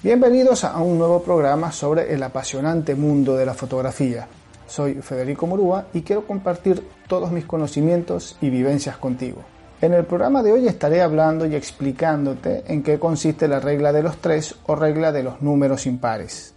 [0.00, 4.28] Bienvenidos a un nuevo programa sobre el apasionante mundo de la fotografía.
[4.68, 9.42] Soy Federico Morúa y quiero compartir todos mis conocimientos y vivencias contigo.
[9.80, 14.04] En el programa de hoy estaré hablando y explicándote en qué consiste la regla de
[14.04, 16.54] los tres o regla de los números impares.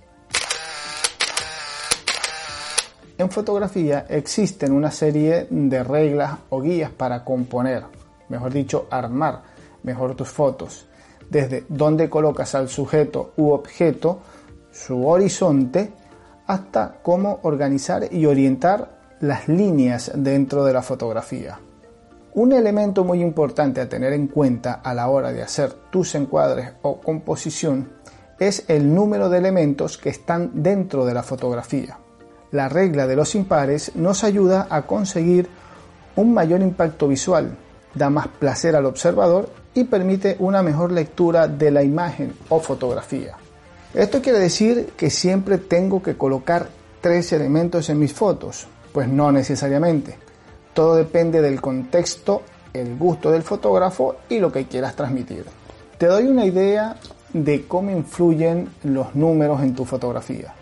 [3.17, 7.85] En fotografía existen una serie de reglas o guías para componer,
[8.29, 9.41] mejor dicho, armar
[9.81, 10.85] mejor tus fotos
[11.31, 14.19] desde dónde colocas al sujeto u objeto,
[14.71, 15.93] su horizonte,
[16.45, 21.57] hasta cómo organizar y orientar las líneas dentro de la fotografía.
[22.33, 26.73] Un elemento muy importante a tener en cuenta a la hora de hacer tus encuadres
[26.81, 27.89] o composición
[28.37, 31.97] es el número de elementos que están dentro de la fotografía.
[32.51, 35.47] La regla de los impares nos ayuda a conseguir
[36.17, 37.55] un mayor impacto visual,
[37.93, 43.37] da más placer al observador y permite una mejor lectura de la imagen o fotografía.
[43.93, 46.69] Esto quiere decir que siempre tengo que colocar
[47.01, 48.67] tres elementos en mis fotos.
[48.93, 50.17] Pues no necesariamente.
[50.73, 55.45] Todo depende del contexto, el gusto del fotógrafo y lo que quieras transmitir.
[55.97, 56.95] Te doy una idea
[57.33, 60.53] de cómo influyen los números en tu fotografía.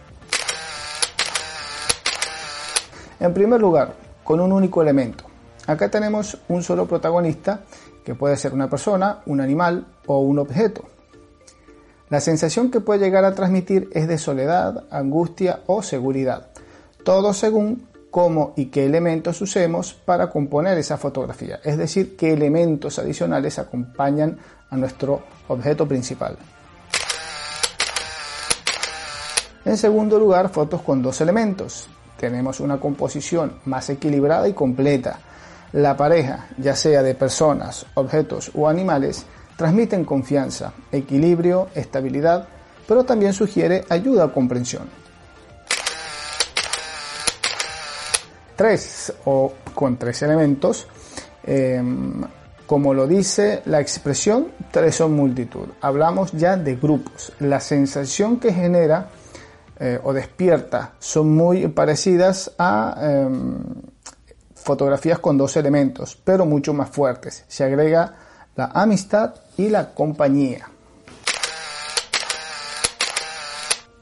[3.19, 5.28] En primer lugar, con un único elemento.
[5.70, 7.59] Acá tenemos un solo protagonista
[8.03, 10.86] que puede ser una persona, un animal o un objeto.
[12.09, 16.47] La sensación que puede llegar a transmitir es de soledad, angustia o seguridad,
[17.03, 22.97] todo según cómo y qué elementos usemos para componer esa fotografía, es decir, qué elementos
[22.97, 24.40] adicionales acompañan
[24.72, 26.36] a nuestro objeto principal.
[29.66, 31.88] En segundo lugar, fotos con dos elementos.
[32.20, 35.20] Tenemos una composición más equilibrada y completa,
[35.73, 39.25] la pareja, ya sea de personas, objetos o animales,
[39.56, 42.47] transmiten confianza, equilibrio, estabilidad,
[42.88, 44.90] pero también sugiere ayuda a comprensión.
[48.56, 50.88] Tres o con tres elementos,
[51.44, 52.22] em,
[52.66, 55.68] como lo dice la expresión, tres son multitud.
[55.81, 57.31] Hablamos ya de grupos.
[57.40, 59.09] La sensación que genera
[59.80, 63.59] eh, o despierta son muy parecidas a em,
[64.64, 67.46] fotografías con dos elementos, pero mucho más fuertes.
[67.47, 68.14] Se agrega
[68.56, 70.70] la amistad y la compañía.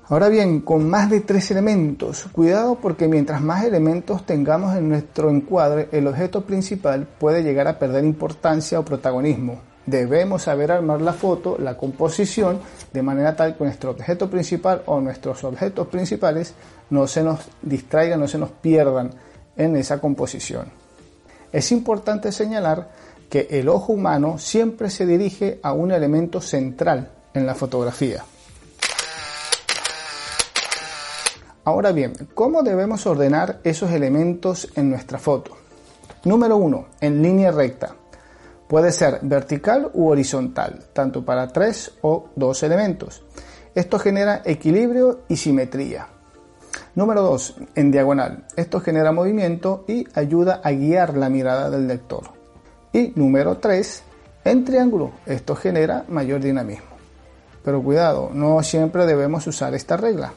[0.09, 5.29] Ahora bien, con más de tres elementos, cuidado porque mientras más elementos tengamos en nuestro
[5.29, 9.59] encuadre, el objeto principal puede llegar a perder importancia o protagonismo.
[9.85, 12.59] Debemos saber armar la foto, la composición,
[12.93, 16.53] de manera tal que nuestro objeto principal o nuestros objetos principales
[16.89, 19.11] no se nos distraigan, no se nos pierdan
[19.57, 20.71] en esa composición.
[21.51, 22.89] Es importante señalar
[23.29, 28.23] que el ojo humano siempre se dirige a un elemento central en la fotografía.
[31.63, 35.57] Ahora bien, ¿cómo debemos ordenar esos elementos en nuestra foto?
[36.23, 36.87] Número 1.
[37.01, 37.93] En línea recta.
[38.67, 43.23] Puede ser vertical u horizontal, tanto para tres o dos elementos.
[43.75, 46.07] Esto genera equilibrio y simetría.
[46.95, 47.55] Número 2.
[47.75, 48.45] En diagonal.
[48.55, 52.23] Esto genera movimiento y ayuda a guiar la mirada del lector.
[52.93, 54.03] Y número 3.
[54.45, 55.11] En triángulo.
[55.25, 56.97] Esto genera mayor dinamismo.
[57.63, 60.31] Pero cuidado, no siempre debemos usar esta regla.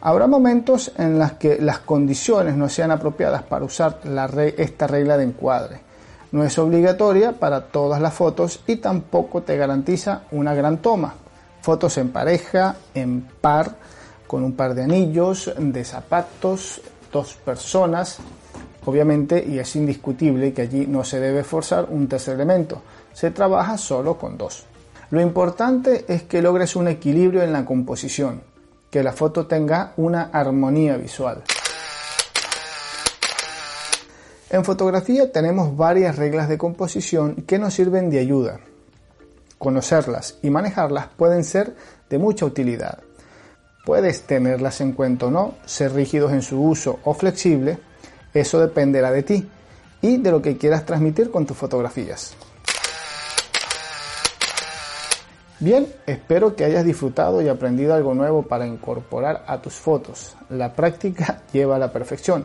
[0.00, 3.98] Habrá momentos en los que las condiciones no sean apropiadas para usar
[4.56, 5.80] esta regla de encuadre.
[6.30, 11.14] No es obligatoria para todas las fotos y tampoco te garantiza una gran toma.
[11.62, 13.74] Fotos en pareja, en par,
[14.28, 18.18] con un par de anillos, de zapatos, dos personas,
[18.84, 23.78] obviamente, y es indiscutible que allí no se debe forzar un tercer elemento, se trabaja
[23.78, 24.66] solo con dos.
[25.10, 28.42] Lo importante es que logres un equilibrio en la composición,
[28.90, 31.42] que la foto tenga una armonía visual.
[34.50, 38.60] En fotografía tenemos varias reglas de composición que nos sirven de ayuda.
[39.56, 41.74] Conocerlas y manejarlas pueden ser
[42.10, 43.07] de mucha utilidad.
[43.88, 47.78] Puedes tenerlas en cuenta o no, ser rígidos en su uso o flexible,
[48.34, 49.48] eso dependerá de ti
[50.02, 52.34] y de lo que quieras transmitir con tus fotografías.
[55.58, 60.36] Bien, espero que hayas disfrutado y aprendido algo nuevo para incorporar a tus fotos.
[60.50, 62.44] La práctica lleva a la perfección.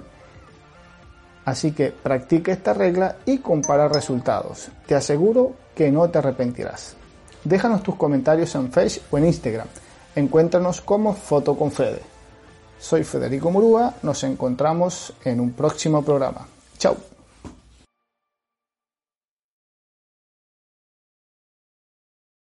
[1.44, 4.70] Así que practica esta regla y compara resultados.
[4.88, 6.96] Te aseguro que no te arrepentirás.
[7.44, 9.68] Déjanos tus comentarios en Facebook o en Instagram.
[10.16, 12.02] Encuéntranos como Foto con Fede.
[12.80, 16.48] Soy Federico Murúa, nos encontramos en un próximo programa.
[16.78, 17.13] Chao.